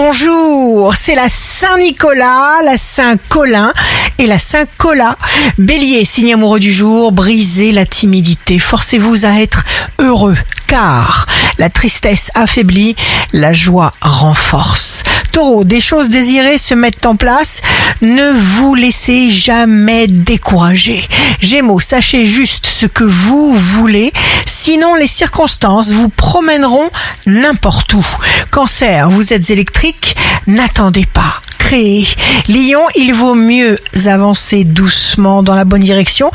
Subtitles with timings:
[0.00, 3.72] bonjour, c'est la Saint-Nicolas, la Saint-Colin
[4.18, 5.16] et la Saint-Colas.
[5.58, 9.64] Bélier, signe amoureux du jour, brisez la timidité, forcez-vous à être
[9.98, 10.36] heureux,
[10.68, 11.26] car
[11.58, 12.94] la tristesse affaiblit,
[13.32, 15.02] la joie renforce.
[15.32, 17.60] Taureau, des choses désirées se mettent en place,
[18.00, 21.02] ne vous laissez jamais décourager.
[21.40, 24.12] Gémeaux, sachez juste ce que vous voulez,
[24.48, 26.88] sinon les circonstances vous promèneront
[27.26, 28.06] n'importe où.
[28.50, 30.16] Cancer, vous êtes électrique,
[30.46, 31.42] n'attendez pas.
[31.58, 32.06] Créer.
[32.48, 36.30] Lion, il vaut mieux avancer doucement dans la bonne direction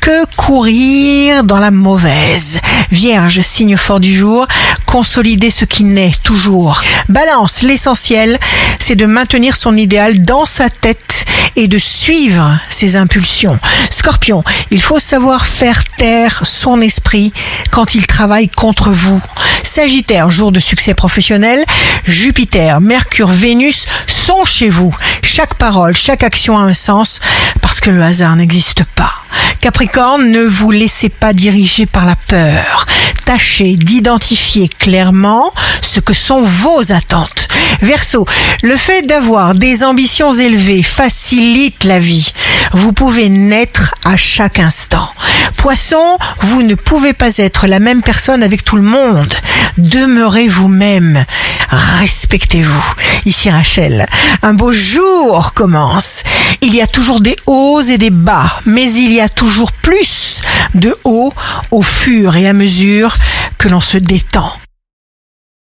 [0.00, 2.60] que courir dans la mauvaise?
[2.90, 4.46] Vierge, signe fort du jour,
[4.86, 6.80] consolider ce qui naît toujours.
[7.08, 8.38] Balance, l'essentiel,
[8.78, 11.26] c'est de maintenir son idéal dans sa tête
[11.56, 13.58] et de suivre ses impulsions.
[13.90, 17.32] Scorpion, il faut savoir faire taire son esprit
[17.70, 19.20] quand il travaille contre vous.
[19.62, 21.64] Sagittaire, jour de succès professionnel,
[22.04, 24.94] Jupiter, Mercure, Vénus sont chez vous.
[25.22, 27.20] Chaque parole, chaque action a un sens
[27.60, 29.17] parce que le hasard n'existe pas.
[29.60, 32.86] Capricorne, ne vous laissez pas diriger par la peur.
[33.24, 37.48] Tâchez d'identifier clairement ce que sont vos attentes.
[37.82, 38.24] Verseau,
[38.62, 42.32] le fait d'avoir des ambitions élevées facilite la vie.
[42.72, 45.08] Vous pouvez naître à chaque instant.
[45.56, 49.34] Poisson, vous ne pouvez pas être la même personne avec tout le monde.
[49.76, 51.24] Demeurez vous-même.
[51.70, 52.94] Respectez-vous.
[53.24, 54.06] Ici Rachel.
[54.42, 56.22] Un beau jour commence.
[56.60, 60.40] Il y a toujours des hauts et des bas, mais il y a toujours plus
[60.74, 61.32] de hauts
[61.70, 63.14] au fur et à mesure
[63.58, 64.52] que l'on se détend.